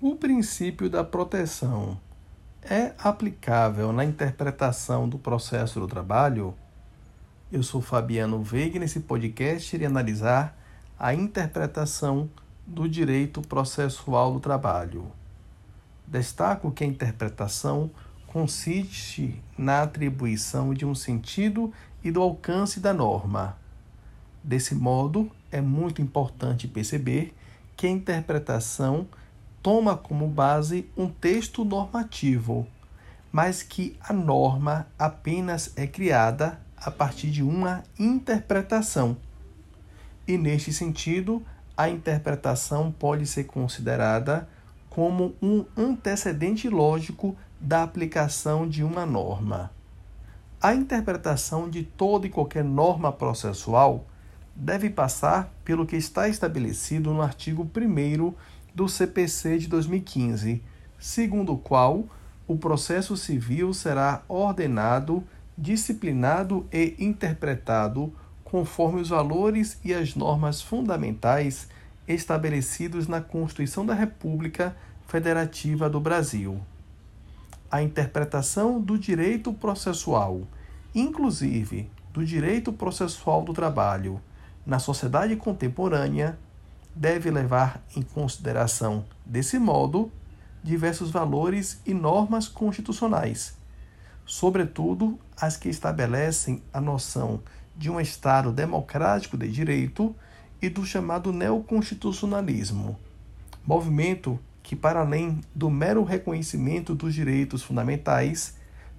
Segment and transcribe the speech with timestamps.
[0.00, 1.98] O princípio da proteção
[2.62, 6.54] é aplicável na interpretação do processo do trabalho?
[7.50, 10.56] Eu sou Fabiano Veiga e nesse podcast irei analisar
[10.96, 12.30] a interpretação
[12.64, 15.10] do direito processual do trabalho.
[16.06, 17.90] Destaco que a interpretação
[18.28, 21.72] consiste na atribuição de um sentido
[22.04, 23.58] e do alcance da norma.
[24.44, 27.34] Desse modo, é muito importante perceber
[27.76, 29.04] que a interpretação
[29.68, 32.66] toma como base um texto normativo,
[33.30, 39.14] mas que a norma apenas é criada a partir de uma interpretação.
[40.26, 41.44] E neste sentido,
[41.76, 44.48] a interpretação pode ser considerada
[44.88, 49.70] como um antecedente lógico da aplicação de uma norma.
[50.62, 54.06] A interpretação de toda e qualquer norma processual
[54.56, 58.34] deve passar pelo que está estabelecido no artigo 1
[58.78, 60.62] do CPC de 2015,
[61.00, 62.04] segundo o qual
[62.46, 65.24] o processo civil será ordenado,
[65.58, 71.66] disciplinado e interpretado conforme os valores e as normas fundamentais
[72.06, 74.76] estabelecidos na Constituição da República
[75.08, 76.60] Federativa do Brasil.
[77.68, 80.42] A interpretação do direito processual,
[80.94, 84.20] inclusive do direito processual do trabalho,
[84.64, 86.38] na sociedade contemporânea
[86.98, 90.10] deve levar em consideração, desse modo,
[90.64, 93.56] diversos valores e normas constitucionais,
[94.26, 97.40] sobretudo as que estabelecem a noção
[97.76, 100.14] de um Estado democrático de direito
[100.60, 102.98] e do chamado neoconstitucionalismo,
[103.64, 108.56] movimento que, para além do mero reconhecimento dos direitos fundamentais,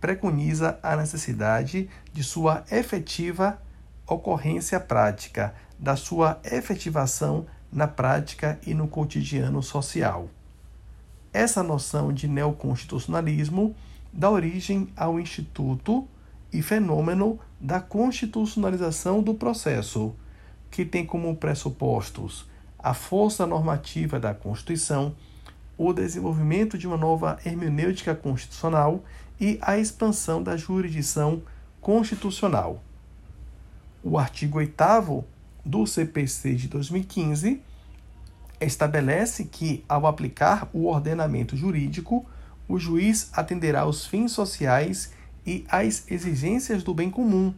[0.00, 3.60] preconiza a necessidade de sua efetiva
[4.06, 10.28] ocorrência prática, da sua efetivação na prática e no cotidiano social.
[11.32, 13.74] Essa noção de neoconstitucionalismo
[14.12, 16.06] dá origem ao instituto
[16.52, 20.14] e fenômeno da constitucionalização do processo,
[20.70, 22.46] que tem como pressupostos
[22.78, 25.14] a força normativa da Constituição,
[25.78, 29.02] o desenvolvimento de uma nova hermenêutica constitucional
[29.40, 31.42] e a expansão da jurisdição
[31.80, 32.82] constitucional
[34.02, 34.74] o artigo 8
[35.64, 37.62] do CPC de 2015
[38.60, 42.24] estabelece que, ao aplicar o ordenamento jurídico,
[42.68, 45.12] o juiz atenderá aos fins sociais
[45.44, 47.52] e às exigências do bem comum,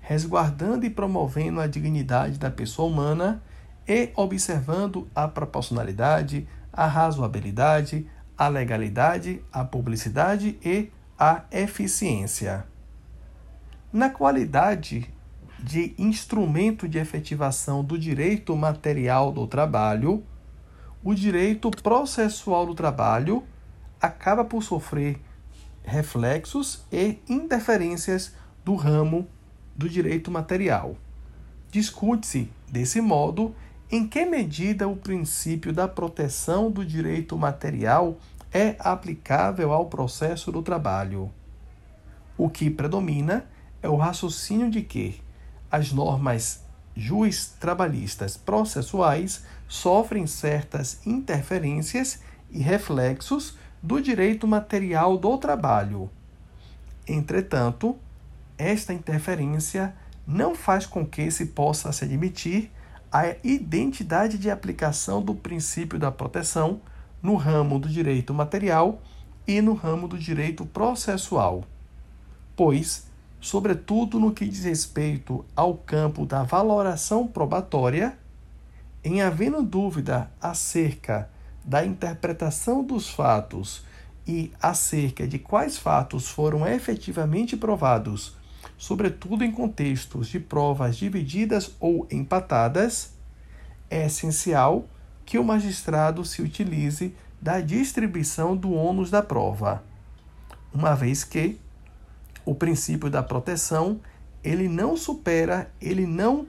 [0.00, 3.42] resguardando e promovendo a dignidade da pessoa humana
[3.86, 8.06] e observando a proporcionalidade, a razoabilidade,
[8.36, 12.66] a legalidade, a publicidade e a eficiência.
[13.92, 15.12] Na qualidade
[15.66, 20.22] de instrumento de efetivação do direito material do trabalho,
[21.02, 23.42] o direito processual do trabalho
[24.00, 25.20] acaba por sofrer
[25.82, 28.32] reflexos e interferências
[28.64, 29.26] do ramo
[29.74, 30.96] do direito material.
[31.68, 33.52] Discute-se, desse modo,
[33.90, 38.18] em que medida o princípio da proteção do direito material
[38.52, 41.28] é aplicável ao processo do trabalho.
[42.38, 43.46] O que predomina
[43.82, 45.25] é o raciocínio de que
[45.70, 46.64] as normas
[46.96, 56.10] juiz trabalhistas processuais sofrem certas interferências e reflexos do direito material do trabalho.
[57.06, 57.96] Entretanto,
[58.56, 59.94] esta interferência
[60.26, 62.70] não faz com que se possa se admitir
[63.12, 66.80] a identidade de aplicação do princípio da proteção
[67.22, 69.00] no ramo do direito material
[69.46, 71.64] e no ramo do direito processual,
[72.56, 73.06] pois
[73.40, 78.18] sobretudo no que diz respeito ao campo da valoração probatória,
[79.04, 81.30] em havendo dúvida acerca
[81.64, 83.84] da interpretação dos fatos
[84.26, 88.34] e acerca de quais fatos foram efetivamente provados,
[88.76, 93.14] sobretudo em contextos de provas divididas ou empatadas,
[93.88, 94.86] é essencial
[95.24, 99.84] que o magistrado se utilize da distribuição do ônus da prova,
[100.72, 101.58] uma vez que
[102.46, 104.00] o princípio da proteção,
[104.42, 106.46] ele não supera, ele não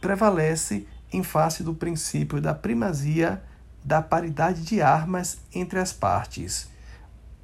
[0.00, 3.42] prevalece em face do princípio da primazia
[3.84, 6.68] da paridade de armas entre as partes.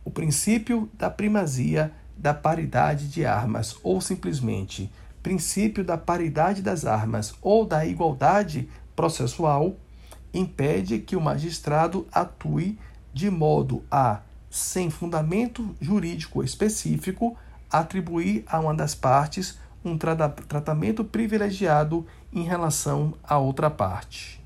[0.05, 4.91] O princípio da primazia da paridade de armas, ou simplesmente
[5.23, 9.77] princípio da paridade das armas ou da igualdade processual,
[10.35, 12.79] impede que o magistrado atue
[13.15, 17.37] de modo a, sem fundamento jurídico específico,
[17.73, 24.42] atribuir a uma das partes um tratamento privilegiado em relação à outra parte.